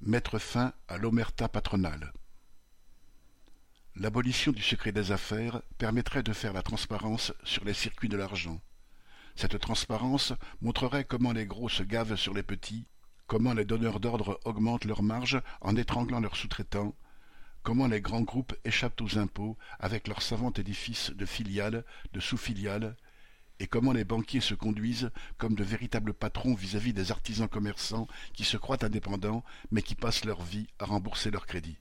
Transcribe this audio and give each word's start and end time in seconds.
mettre 0.00 0.38
fin 0.38 0.72
à 0.88 0.96
l'omerta 0.96 1.48
patronale. 1.48 2.12
L'abolition 3.96 4.52
du 4.52 4.62
secret 4.62 4.92
des 4.92 5.12
affaires 5.12 5.62
permettrait 5.78 6.22
de 6.22 6.32
faire 6.32 6.52
la 6.52 6.62
transparence 6.62 7.32
sur 7.44 7.64
les 7.64 7.74
circuits 7.74 8.08
de 8.08 8.16
l'argent. 8.16 8.60
Cette 9.36 9.58
transparence 9.58 10.32
montrerait 10.60 11.04
comment 11.04 11.32
les 11.32 11.46
gros 11.46 11.68
se 11.68 11.82
gavent 11.82 12.16
sur 12.16 12.34
les 12.34 12.42
petits, 12.42 12.86
comment 13.26 13.54
les 13.54 13.64
donneurs 13.64 14.00
d'ordre 14.00 14.40
augmentent 14.44 14.84
leurs 14.84 15.02
marges 15.02 15.40
en 15.60 15.76
étranglant 15.76 16.20
leurs 16.20 16.36
sous-traitants, 16.36 16.94
comment 17.62 17.88
les 17.88 18.00
grands 18.00 18.22
groupes 18.22 18.54
échappent 18.64 19.00
aux 19.00 19.18
impôts 19.18 19.56
avec 19.80 20.06
leur 20.06 20.22
savant 20.22 20.52
édifice 20.52 21.10
de 21.10 21.26
filiales, 21.26 21.84
de 22.12 22.20
sous-filiales, 22.20 22.96
et 23.60 23.66
comment 23.66 23.92
les 23.92 24.04
banquiers 24.04 24.40
se 24.40 24.54
conduisent 24.54 25.10
comme 25.38 25.54
de 25.54 25.64
véritables 25.64 26.14
patrons 26.14 26.54
vis-à-vis 26.54 26.92
des 26.92 27.12
artisans 27.12 27.48
commerçants 27.48 28.08
qui 28.32 28.44
se 28.44 28.56
croient 28.56 28.84
indépendants 28.84 29.44
mais 29.70 29.82
qui 29.82 29.94
passent 29.94 30.24
leur 30.24 30.42
vie 30.42 30.66
à 30.78 30.84
rembourser 30.84 31.30
leurs 31.30 31.46
crédits. 31.46 31.78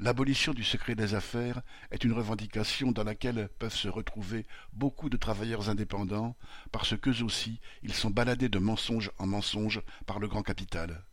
L'abolition 0.00 0.52
du 0.52 0.64
secret 0.64 0.96
des 0.96 1.14
affaires 1.14 1.62
est 1.92 2.02
une 2.02 2.12
revendication 2.12 2.90
dans 2.90 3.04
laquelle 3.04 3.48
peuvent 3.60 3.74
se 3.74 3.86
retrouver 3.86 4.44
beaucoup 4.72 5.08
de 5.08 5.16
travailleurs 5.16 5.68
indépendants 5.68 6.36
parce 6.72 6.98
qu'eux 6.98 7.22
aussi 7.22 7.60
ils 7.82 7.94
sont 7.94 8.10
baladés 8.10 8.48
de 8.48 8.58
mensonge 8.58 9.12
en 9.18 9.26
mensonge 9.26 9.82
par 10.06 10.18
le 10.18 10.26
grand 10.26 10.42
capital. 10.42 11.04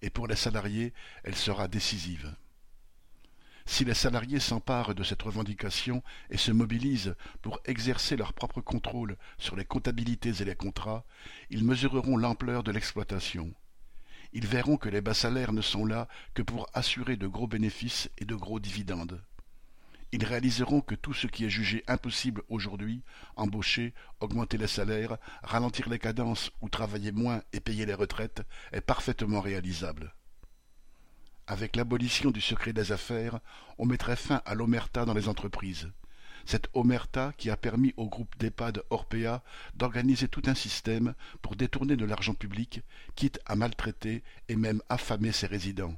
Et 0.00 0.08
pour 0.08 0.26
les 0.26 0.36
salariés, 0.36 0.94
elle 1.24 1.36
sera 1.36 1.68
décisive. 1.68 2.34
Si 3.72 3.84
les 3.84 3.94
salariés 3.94 4.40
s'emparent 4.40 4.96
de 4.96 5.04
cette 5.04 5.22
revendication 5.22 6.02
et 6.28 6.36
se 6.36 6.50
mobilisent 6.50 7.14
pour 7.40 7.60
exercer 7.66 8.16
leur 8.16 8.32
propre 8.32 8.60
contrôle 8.60 9.16
sur 9.38 9.54
les 9.54 9.64
comptabilités 9.64 10.32
et 10.40 10.44
les 10.44 10.56
contrats, 10.56 11.04
ils 11.50 11.64
mesureront 11.64 12.16
l'ampleur 12.16 12.64
de 12.64 12.72
l'exploitation. 12.72 13.54
Ils 14.32 14.44
verront 14.44 14.76
que 14.76 14.88
les 14.88 15.00
bas 15.00 15.14
salaires 15.14 15.52
ne 15.52 15.62
sont 15.62 15.86
là 15.86 16.08
que 16.34 16.42
pour 16.42 16.68
assurer 16.74 17.16
de 17.16 17.28
gros 17.28 17.46
bénéfices 17.46 18.10
et 18.18 18.24
de 18.24 18.34
gros 18.34 18.58
dividendes. 18.58 19.22
Ils 20.10 20.24
réaliseront 20.24 20.80
que 20.80 20.96
tout 20.96 21.14
ce 21.14 21.28
qui 21.28 21.44
est 21.44 21.48
jugé 21.48 21.84
impossible 21.86 22.42
aujourd'hui, 22.48 23.04
embaucher, 23.36 23.94
augmenter 24.18 24.58
les 24.58 24.66
salaires, 24.66 25.16
ralentir 25.44 25.88
les 25.88 26.00
cadences 26.00 26.50
ou 26.60 26.68
travailler 26.68 27.12
moins 27.12 27.44
et 27.52 27.60
payer 27.60 27.86
les 27.86 27.94
retraites, 27.94 28.42
est 28.72 28.80
parfaitement 28.80 29.40
réalisable. 29.40 30.12
Avec 31.50 31.74
l'abolition 31.74 32.30
du 32.30 32.40
secret 32.40 32.72
des 32.72 32.92
affaires, 32.92 33.40
on 33.76 33.84
mettrait 33.84 34.14
fin 34.14 34.40
à 34.46 34.54
l'omerta 34.54 35.04
dans 35.04 35.14
les 35.14 35.26
entreprises. 35.26 35.90
Cette 36.46 36.68
omerta 36.74 37.32
qui 37.38 37.50
a 37.50 37.56
permis 37.56 37.92
au 37.96 38.08
groupe 38.08 38.38
d'EHPAD 38.38 38.84
Orpea 38.88 39.42
d'organiser 39.74 40.28
tout 40.28 40.44
un 40.46 40.54
système 40.54 41.12
pour 41.42 41.56
détourner 41.56 41.96
de 41.96 42.04
l'argent 42.04 42.34
public, 42.34 42.82
quitte 43.16 43.40
à 43.46 43.56
maltraiter 43.56 44.22
et 44.48 44.54
même 44.54 44.80
affamer 44.88 45.32
ses 45.32 45.48
résidents. 45.48 45.96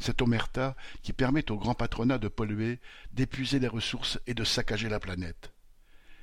Cette 0.00 0.22
omerta 0.22 0.74
qui 1.04 1.12
permet 1.12 1.52
au 1.52 1.56
grand 1.56 1.74
patronat 1.74 2.18
de 2.18 2.26
polluer, 2.26 2.80
d'épuiser 3.12 3.60
les 3.60 3.68
ressources 3.68 4.18
et 4.26 4.34
de 4.34 4.42
saccager 4.42 4.88
la 4.88 4.98
planète 4.98 5.52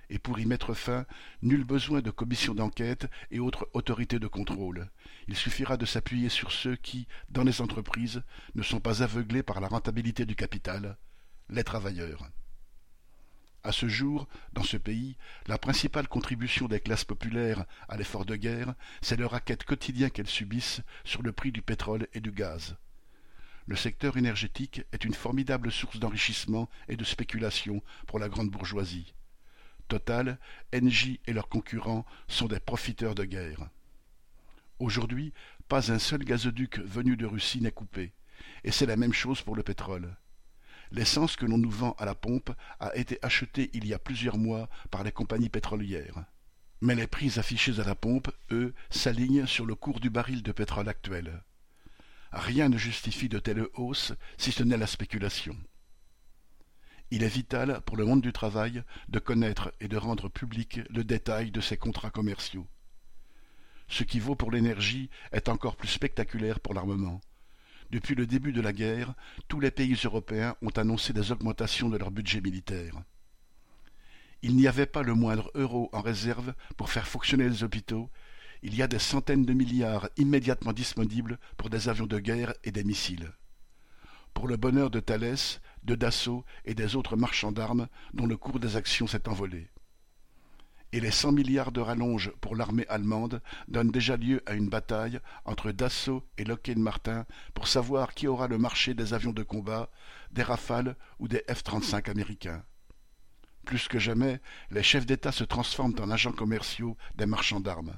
et 0.10 0.20
pour 0.20 0.40
y 0.40 0.46
mettre 0.46 0.74
fin, 0.74 1.06
nul 1.42 1.64
besoin 1.64 2.02
de 2.02 2.12
commissions 2.12 2.54
d'enquête 2.54 3.10
et 3.32 3.40
autres 3.40 3.68
autorités 3.74 4.20
de 4.20 4.28
contrôle. 4.28 4.90
Il 5.28 5.36
suffira 5.36 5.78
de 5.78 5.86
s'appuyer 5.86 6.30
sur 6.30 6.52
ceux 6.52 6.76
qui, 6.76 7.08
dans 7.30 7.44
les 7.44 7.62
entreprises, 7.62 8.24
ne 8.56 8.64
sont 8.64 8.80
pas 8.80 9.04
aveuglés 9.04 9.44
par 9.44 9.60
la 9.60 9.68
rentabilité 9.68 10.26
du 10.26 10.36
capital, 10.36 10.98
les 11.50 11.64
travailleurs. 11.64 12.30
À 13.64 13.72
ce 13.72 13.88
jour, 13.88 14.28
dans 14.54 14.64
ce 14.64 14.78
pays, 14.78 15.18
la 15.48 15.58
principale 15.58 16.08
contribution 16.08 16.68
des 16.68 16.80
classes 16.80 17.04
populaires 17.04 17.66
à 17.90 17.98
l'effort 17.98 18.24
de 18.24 18.36
guerre, 18.36 18.76
c'est 19.02 19.16
le 19.16 19.26
racket 19.26 19.64
quotidien 19.64 20.10
qu'elles 20.10 20.28
subissent 20.28 20.82
sur 21.04 21.24
le 21.24 21.32
prix 21.32 21.52
du 21.52 21.64
pétrole 21.64 22.08
et 22.14 22.20
du 22.20 22.32
gaz. 22.32 22.78
Le 23.66 23.76
secteur 23.76 24.18
énergétique 24.18 24.84
est 24.92 25.04
une 25.04 25.16
formidable 25.16 25.72
source 25.72 25.98
d'enrichissement 25.98 26.70
et 26.88 26.96
de 26.96 27.04
spéculation 27.04 27.82
pour 28.06 28.20
la 28.20 28.30
grande 28.30 28.52
bourgeoisie. 28.52 29.16
Total, 29.88 30.40
et 30.72 30.82
leurs 31.34 31.50
concurrents 31.50 32.06
sont 32.28 32.48
des 32.48 32.60
profiteurs 32.60 33.16
de 33.16 33.24
guerre. 33.24 33.70
Aujourd'hui, 34.80 35.34
pas 35.68 35.92
un 35.92 36.00
seul 36.00 36.24
gazoduc 36.24 36.80
venu 36.80 37.16
de 37.16 37.26
Russie 37.26 37.62
n'est 37.62 37.72
coupé, 37.72 38.14
et 38.64 38.72
c'est 38.72 38.86
la 38.86 38.98
même 38.98 39.14
chose 39.14 39.42
pour 39.42 39.56
le 39.56 39.64
pétrole. 39.64 40.16
L'essence 40.92 41.36
que 41.36 41.46
l'on 41.46 41.58
nous 41.58 41.70
vend 41.70 41.96
à 41.98 42.06
la 42.06 42.16
pompe 42.16 42.52
a 42.80 42.96
été 42.96 43.20
achetée 43.22 43.70
il 43.74 43.88
y 43.88 43.94
a 43.94 44.00
plusieurs 44.00 44.38
mois 44.38 44.70
par 44.92 45.04
les 45.04 45.12
compagnies 45.12 45.50
pétrolières. 45.50 46.26
Mais 46.82 46.96
les 46.96 47.08
prix 47.08 47.40
affichés 47.40 47.80
à 47.80 47.84
la 47.84 47.96
pompe, 47.96 48.30
eux, 48.52 48.74
s'alignent 48.90 49.48
sur 49.48 49.66
le 49.66 49.76
cours 49.76 50.00
du 50.00 50.10
baril 50.10 50.44
de 50.44 50.52
pétrole 50.52 50.90
actuel. 50.90 51.44
Rien 52.32 52.70
ne 52.70 52.78
justifie 52.78 53.30
de 53.30 53.40
telles 53.40 53.68
hausses 53.76 54.14
si 54.38 54.52
ce 54.52 54.64
n'est 54.64 54.78
la 54.78 54.88
spéculation. 54.88 55.58
Il 57.16 57.24
est 57.24 57.30
vital 57.30 57.80
pour 57.86 57.96
le 57.96 58.04
monde 58.04 58.20
du 58.20 58.34
travail 58.34 58.84
de 59.08 59.20
connaître 59.20 59.74
et 59.80 59.88
de 59.88 59.96
rendre 59.96 60.28
public 60.28 60.82
le 60.90 61.06
détail 61.06 61.50
de 61.50 61.62
ces 61.62 61.78
contrats 61.78 62.10
commerciaux. 62.10 62.68
Ce 63.88 64.04
qui 64.04 64.20
vaut 64.20 64.36
pour 64.36 64.52
l'énergie 64.52 65.10
est 65.32 65.48
encore 65.48 65.78
plus 65.78 65.88
spectaculaire 65.88 66.60
pour 66.60 66.74
l'armement. 66.74 67.22
Depuis 67.90 68.16
le 68.16 68.28
début 68.28 68.52
de 68.52 68.60
la 68.60 68.74
guerre, 68.74 69.14
tous 69.48 69.62
les 69.62 69.72
pays 69.72 69.98
européens 70.04 70.58
ont 70.62 70.72
annoncé 70.72 71.14
des 71.14 71.32
augmentations 71.32 71.88
de 71.88 71.96
leur 71.96 72.12
budget 72.12 72.42
militaire. 72.42 73.02
Il 74.42 74.58
n'y 74.58 74.68
avait 74.68 74.86
pas 74.86 75.02
le 75.02 75.14
moindre 75.14 75.52
euro 75.56 75.90
en 75.94 76.02
réserve 76.02 76.54
pour 76.76 76.90
faire 76.90 77.08
fonctionner 77.08 77.48
les 77.48 77.64
hôpitaux. 77.64 78.10
Il 78.62 78.76
y 78.76 78.82
a 78.82 78.90
des 78.90 79.00
centaines 79.00 79.46
de 79.46 79.54
milliards 79.54 80.10
immédiatement 80.18 80.74
disponibles 80.74 81.40
pour 81.56 81.70
des 81.70 81.88
avions 81.88 82.08
de 82.08 82.20
guerre 82.20 82.54
et 82.66 82.74
des 82.74 82.84
missiles. 82.84 83.32
Le 84.48 84.58
bonheur 84.58 84.92
de 84.92 85.00
Thalès, 85.00 85.60
de 85.84 85.96
Dassault 85.96 86.46
et 86.66 86.76
des 86.76 86.96
autres 86.96 87.16
marchands 87.16 87.52
d'armes 87.52 87.88
dont 88.14 88.28
le 88.28 88.38
cours 88.38 88.60
des 88.60 88.76
actions 88.76 89.08
s'est 89.08 89.28
envolé. 89.28 89.70
Et 90.92 91.00
les 91.00 91.10
cent 91.10 91.32
milliards 91.32 91.72
de 91.72 91.82
rallonges 91.82 92.32
pour 92.42 92.56
l'armée 92.56 92.86
allemande 92.88 93.42
donnent 93.68 93.92
déjà 93.92 94.18
lieu 94.18 94.44
à 94.46 94.54
une 94.54 94.70
bataille 94.70 95.20
entre 95.46 95.72
Dassault 95.72 96.24
et 96.38 96.44
Lockheed 96.44 96.78
Martin 96.78 97.26
pour 97.56 97.68
savoir 97.68 98.14
qui 98.14 98.28
aura 98.28 98.48
le 98.48 98.60
marché 98.60 98.94
des 98.94 99.16
avions 99.16 99.34
de 99.34 99.42
combat, 99.42 99.90
des 100.32 100.44
Rafales 100.44 100.96
ou 101.18 101.28
des 101.28 101.44
F-35 101.50 102.12
américains. 102.12 102.64
Plus 103.66 103.88
que 103.88 103.98
jamais, 103.98 104.40
les 104.70 104.84
chefs 104.84 105.08
d'État 105.08 105.32
se 105.32 105.44
transforment 105.44 105.96
en 106.00 106.12
agents 106.12 106.32
commerciaux 106.32 106.98
des 107.16 107.26
marchands 107.26 107.62
d'armes. 107.62 107.96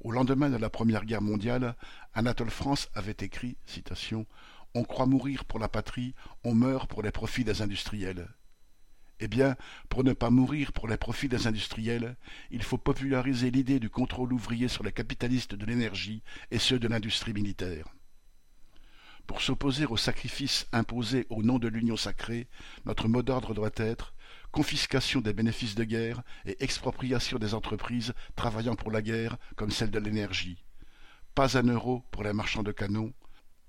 Au 0.00 0.12
lendemain 0.12 0.48
de 0.48 0.56
la 0.56 0.70
Première 0.70 1.04
Guerre 1.04 1.22
mondiale, 1.22 1.74
Anatole 2.14 2.50
France 2.50 2.88
avait 2.94 3.16
écrit 3.18 3.56
citation, 3.66 4.26
on 4.74 4.84
croit 4.84 5.06
mourir 5.06 5.44
pour 5.44 5.58
la 5.58 5.68
patrie, 5.68 6.14
on 6.44 6.54
meurt 6.54 6.88
pour 6.88 7.02
les 7.02 7.10
profits 7.10 7.44
des 7.44 7.62
industriels. 7.62 8.28
Eh 9.20 9.28
bien, 9.28 9.56
pour 9.88 10.04
ne 10.04 10.12
pas 10.12 10.30
mourir 10.30 10.72
pour 10.72 10.86
les 10.86 10.96
profits 10.96 11.28
des 11.28 11.46
industriels, 11.46 12.16
il 12.50 12.62
faut 12.62 12.78
populariser 12.78 13.50
l'idée 13.50 13.80
du 13.80 13.90
contrôle 13.90 14.32
ouvrier 14.32 14.68
sur 14.68 14.84
les 14.84 14.92
capitalistes 14.92 15.54
de 15.54 15.66
l'énergie 15.66 16.22
et 16.50 16.58
ceux 16.58 16.78
de 16.78 16.86
l'industrie 16.86 17.32
militaire. 17.32 17.86
Pour 19.26 19.42
s'opposer 19.42 19.86
aux 19.86 19.96
sacrifices 19.96 20.66
imposés 20.72 21.26
au 21.30 21.42
nom 21.42 21.58
de 21.58 21.68
l'union 21.68 21.96
sacrée, 21.96 22.48
notre 22.86 23.08
mot 23.08 23.22
d'ordre 23.22 23.54
doit 23.54 23.70
être 23.76 24.14
confiscation 24.52 25.20
des 25.20 25.32
bénéfices 25.32 25.74
de 25.74 25.84
guerre 25.84 26.22
et 26.46 26.56
expropriation 26.62 27.38
des 27.38 27.54
entreprises 27.54 28.14
travaillant 28.36 28.76
pour 28.76 28.90
la 28.90 29.02
guerre 29.02 29.36
comme 29.56 29.70
celle 29.70 29.90
de 29.90 29.98
l'énergie. 29.98 30.64
Pas 31.34 31.58
un 31.58 31.64
euro 31.64 32.04
pour 32.10 32.22
les 32.22 32.32
marchands 32.32 32.62
de 32.62 32.72
canons, 32.72 33.12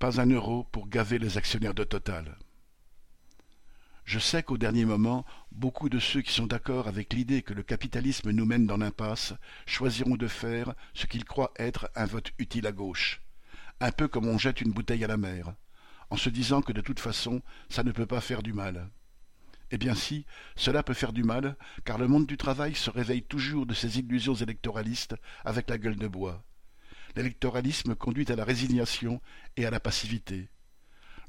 pas 0.00 0.18
un 0.18 0.30
euro 0.30 0.64
pour 0.72 0.88
gaver 0.88 1.18
les 1.18 1.36
actionnaires 1.36 1.74
de 1.74 1.84
Total. 1.84 2.38
Je 4.06 4.18
sais 4.18 4.42
qu'au 4.42 4.56
dernier 4.56 4.86
moment, 4.86 5.26
beaucoup 5.52 5.90
de 5.90 5.98
ceux 5.98 6.22
qui 6.22 6.32
sont 6.32 6.46
d'accord 6.46 6.88
avec 6.88 7.12
l'idée 7.12 7.42
que 7.42 7.52
le 7.52 7.62
capitalisme 7.62 8.30
nous 8.30 8.46
mène 8.46 8.66
dans 8.66 8.78
l'impasse 8.78 9.34
choisiront 9.66 10.16
de 10.16 10.26
faire 10.26 10.72
ce 10.94 11.04
qu'ils 11.04 11.26
croient 11.26 11.52
être 11.58 11.90
un 11.94 12.06
vote 12.06 12.32
utile 12.38 12.66
à 12.66 12.72
gauche, 12.72 13.20
un 13.80 13.92
peu 13.92 14.08
comme 14.08 14.26
on 14.26 14.38
jette 14.38 14.62
une 14.62 14.72
bouteille 14.72 15.04
à 15.04 15.06
la 15.06 15.18
mer, 15.18 15.52
en 16.08 16.16
se 16.16 16.30
disant 16.30 16.62
que 16.62 16.72
de 16.72 16.80
toute 16.80 16.98
façon 16.98 17.42
ça 17.68 17.82
ne 17.84 17.92
peut 17.92 18.06
pas 18.06 18.22
faire 18.22 18.42
du 18.42 18.54
mal. 18.54 18.88
Eh 19.70 19.76
bien 19.76 19.94
si, 19.94 20.24
cela 20.56 20.82
peut 20.82 20.94
faire 20.94 21.12
du 21.12 21.24
mal, 21.24 21.58
car 21.84 21.98
le 21.98 22.08
monde 22.08 22.26
du 22.26 22.38
travail 22.38 22.74
se 22.74 22.88
réveille 22.88 23.22
toujours 23.22 23.66
de 23.66 23.74
ses 23.74 23.98
illusions 23.98 24.34
électoralistes 24.34 25.14
avec 25.44 25.68
la 25.68 25.76
gueule 25.76 25.96
de 25.96 26.08
bois 26.08 26.42
l'électoralisme 27.16 27.94
conduit 27.94 28.30
à 28.30 28.36
la 28.36 28.44
résignation 28.44 29.20
et 29.56 29.66
à 29.66 29.70
la 29.70 29.80
passivité. 29.80 30.48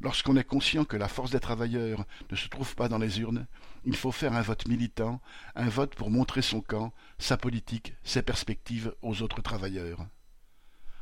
Lorsqu'on 0.01 0.35
est 0.35 0.43
conscient 0.43 0.83
que 0.83 0.97
la 0.97 1.07
force 1.07 1.29
des 1.29 1.39
travailleurs 1.39 2.05
ne 2.31 2.35
se 2.35 2.47
trouve 2.47 2.75
pas 2.75 2.89
dans 2.89 2.97
les 2.97 3.19
urnes, 3.19 3.45
il 3.85 3.95
faut 3.95 4.11
faire 4.11 4.33
un 4.33 4.41
vote 4.41 4.67
militant, 4.67 5.21
un 5.55 5.69
vote 5.69 5.93
pour 5.93 6.09
montrer 6.09 6.41
son 6.41 6.61
camp, 6.61 6.91
sa 7.19 7.37
politique, 7.37 7.93
ses 8.03 8.23
perspectives 8.23 8.95
aux 9.03 9.21
autres 9.21 9.41
travailleurs. 9.41 10.07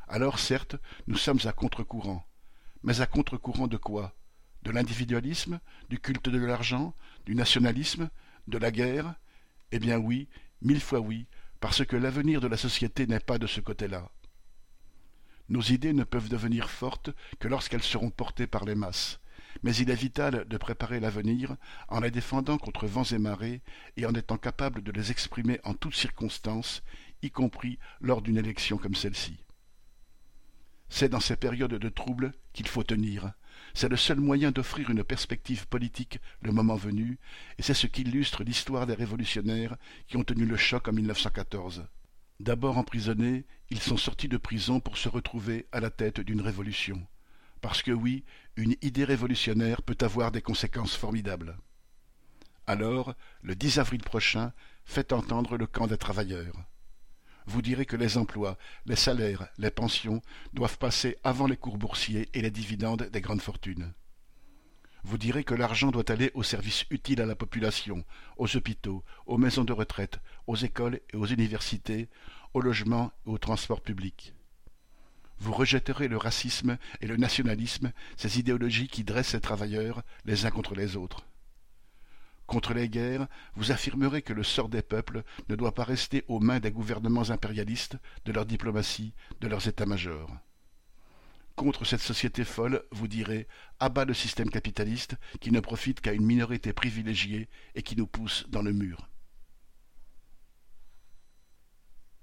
Alors 0.09 0.37
certes, 0.39 0.75
nous 1.07 1.15
sommes 1.15 1.39
à 1.45 1.53
contre-courant. 1.53 2.25
Mais 2.83 2.99
à 2.99 3.05
contre-courant 3.05 3.67
de 3.67 3.77
quoi? 3.77 4.13
De 4.63 4.71
l'individualisme 4.71 5.59
Du 5.89 5.99
culte 5.99 6.27
de 6.27 6.37
l'argent 6.37 6.93
Du 7.25 7.35
nationalisme 7.35 8.09
De 8.47 8.57
la 8.57 8.71
guerre? 8.71 9.15
Eh 9.71 9.79
bien 9.79 9.97
oui, 9.97 10.27
mille 10.61 10.81
fois 10.81 10.99
oui, 10.99 11.27
parce 11.59 11.85
que 11.85 11.95
l'avenir 11.95 12.41
de 12.41 12.47
la 12.47 12.57
société 12.57 13.05
n'est 13.07 13.19
pas 13.19 13.37
de 13.37 13.47
ce 13.47 13.61
côté-là. 13.61 14.09
Nos 15.49 15.61
idées 15.61 15.93
ne 15.93 16.03
peuvent 16.03 16.29
devenir 16.29 16.69
fortes 16.69 17.09
que 17.39 17.47
lorsqu'elles 17.47 17.83
seront 17.83 18.11
portées 18.11 18.45
par 18.45 18.65
les 18.65 18.75
masses, 18.75 19.19
mais 19.63 19.75
il 19.75 19.89
est 19.89 19.95
vital 19.95 20.45
de 20.47 20.57
préparer 20.57 20.99
l'avenir 20.99 21.55
en 21.87 21.99
les 21.99 22.11
défendant 22.11 22.59
contre 22.59 22.85
vents 22.85 23.03
et 23.03 23.17
marées 23.17 23.61
et 23.97 24.05
en 24.05 24.13
étant 24.13 24.37
capable 24.37 24.83
de 24.83 24.91
les 24.91 25.09
exprimer 25.09 25.59
en 25.63 25.73
toutes 25.73 25.95
circonstances, 25.95 26.83
y 27.23 27.31
compris 27.31 27.79
lors 27.99 28.21
d'une 28.21 28.37
élection 28.37 28.77
comme 28.77 28.95
celle-ci. 28.95 29.43
C'est 30.87 31.09
dans 31.09 31.19
ces 31.19 31.35
périodes 31.35 31.73
de 31.73 31.89
trouble 31.89 32.33
qu'il 32.53 32.67
faut 32.67 32.83
tenir. 32.83 33.33
C'est 33.73 33.89
le 33.89 33.97
seul 33.97 34.19
moyen 34.19 34.51
d'offrir 34.51 34.89
une 34.89 35.03
perspective 35.03 35.67
politique 35.67 36.19
le 36.41 36.51
moment 36.51 36.75
venu, 36.75 37.17
et 37.57 37.63
c'est 37.63 37.73
ce 37.73 37.87
qu'illustre 37.87 38.43
l'histoire 38.43 38.87
des 38.87 38.95
révolutionnaires 38.95 39.77
qui 40.07 40.17
ont 40.17 40.23
tenu 40.23 40.45
le 40.45 40.57
choc 40.57 40.87
en 40.87 40.93
1914. 40.93 41.85
D'abord 42.39 42.77
emprisonnés, 42.77 43.45
ils 43.69 43.81
sont 43.81 43.97
sortis 43.97 44.29
de 44.29 44.37
prison 44.37 44.79
pour 44.79 44.97
se 44.97 45.09
retrouver 45.09 45.67
à 45.73 45.81
la 45.81 45.89
tête 45.89 46.21
d'une 46.21 46.39
révolution. 46.39 47.05
Parce 47.59 47.81
que 47.81 47.91
oui, 47.91 48.23
une 48.55 48.75
idée 48.81 49.03
révolutionnaire 49.03 49.81
peut 49.81 49.97
avoir 49.99 50.31
des 50.31 50.41
conséquences 50.41 50.95
formidables. 50.95 51.57
Alors, 52.65 53.13
le 53.41 53.55
10 53.55 53.79
avril 53.79 54.01
prochain, 54.01 54.53
faites 54.85 55.11
entendre 55.11 55.57
le 55.57 55.67
camp 55.67 55.87
des 55.87 55.97
travailleurs. 55.97 56.55
Vous 57.45 57.61
direz 57.61 57.85
que 57.85 57.97
les 57.97 58.17
emplois, 58.17 58.57
les 58.85 58.95
salaires, 58.95 59.47
les 59.57 59.71
pensions 59.71 60.21
doivent 60.53 60.77
passer 60.77 61.17
avant 61.25 61.47
les 61.47 61.57
cours 61.57 61.77
boursiers 61.77 62.29
et 62.33 62.41
les 62.41 62.51
dividendes 62.51 63.09
des 63.11 63.21
grandes 63.21 63.41
fortunes. 63.41 63.91
Vous 65.03 65.17
direz 65.17 65.43
que 65.43 65.55
l'argent 65.55 65.91
doit 65.91 66.11
aller 66.11 66.31
aux 66.33 66.43
services 66.43 66.85
utiles 66.89 67.21
à 67.21 67.25
la 67.25 67.35
population, 67.35 68.03
aux 68.37 68.55
hôpitaux, 68.55 69.03
aux 69.25 69.37
maisons 69.37 69.63
de 69.63 69.73
retraite, 69.73 70.19
aux 70.47 70.55
écoles 70.55 70.99
et 71.13 71.17
aux 71.17 71.25
universités, 71.25 72.09
aux 72.53 72.61
logements 72.61 73.11
et 73.25 73.29
aux 73.29 73.37
transports 73.37 73.81
publics. 73.81 74.33
Vous 75.39 75.53
rejetterez 75.53 76.09
le 76.09 76.17
racisme 76.17 76.77
et 76.99 77.07
le 77.07 77.15
nationalisme, 77.15 77.93
ces 78.17 78.39
idéologies 78.39 78.89
qui 78.89 79.05
dressent 79.05 79.33
les 79.33 79.39
travailleurs 79.39 80.03
les 80.25 80.45
uns 80.45 80.51
contre 80.51 80.75
les 80.75 80.97
autres. 80.97 81.25
Contre 82.45 82.73
les 82.73 82.89
guerres, 82.89 83.27
vous 83.55 83.71
affirmerez 83.71 84.21
que 84.21 84.33
le 84.33 84.43
sort 84.43 84.69
des 84.69 84.81
peuples 84.81 85.23
ne 85.47 85.55
doit 85.55 85.73
pas 85.73 85.83
rester 85.83 86.25
aux 86.27 86.39
mains 86.39 86.59
des 86.59 86.71
gouvernements 86.71 87.29
impérialistes, 87.29 87.97
de 88.25 88.31
leur 88.31 88.45
diplomatie, 88.45 89.13
de 89.39 89.47
leurs 89.47 89.67
états-majors. 89.67 90.35
Contre 91.59 91.83
cette 91.83 91.99
société 91.99 92.45
folle, 92.45 92.83
vous 92.89 93.09
direz 93.09 93.45
abat 93.81 94.05
le 94.05 94.13
système 94.13 94.49
capitaliste 94.49 95.17
qui 95.41 95.51
ne 95.51 95.59
profite 95.59 95.99
qu'à 95.99 96.13
une 96.13 96.25
minorité 96.25 96.71
privilégiée 96.71 97.49
et 97.75 97.81
qui 97.81 97.97
nous 97.97 98.07
pousse 98.07 98.45
dans 98.47 98.61
le 98.61 98.71
mur. 98.71 99.09